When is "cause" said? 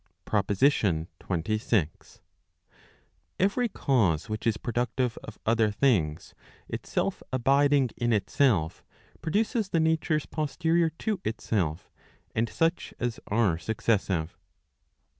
3.69-4.29